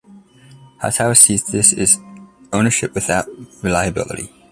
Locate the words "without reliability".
2.95-4.31